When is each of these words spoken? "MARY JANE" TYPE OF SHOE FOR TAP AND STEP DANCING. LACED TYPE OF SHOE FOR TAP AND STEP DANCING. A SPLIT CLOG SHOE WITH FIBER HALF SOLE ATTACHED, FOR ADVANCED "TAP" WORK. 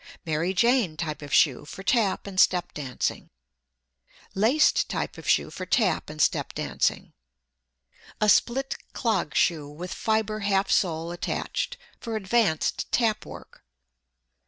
"MARY 0.25 0.51
JANE" 0.55 0.97
TYPE 0.97 1.21
OF 1.21 1.31
SHOE 1.31 1.65
FOR 1.65 1.83
TAP 1.83 2.25
AND 2.25 2.39
STEP 2.39 2.73
DANCING. 2.73 3.29
LACED 4.33 4.89
TYPE 4.89 5.19
OF 5.19 5.29
SHOE 5.29 5.49
FOR 5.51 5.65
TAP 5.67 6.09
AND 6.09 6.19
STEP 6.19 6.55
DANCING. 6.55 7.13
A 8.19 8.27
SPLIT 8.27 8.77
CLOG 8.93 9.35
SHOE 9.35 9.69
WITH 9.69 9.93
FIBER 9.93 10.39
HALF 10.39 10.71
SOLE 10.71 11.11
ATTACHED, 11.11 11.77
FOR 11.99 12.15
ADVANCED 12.15 12.91
"TAP" 12.91 13.27
WORK. 13.27 13.63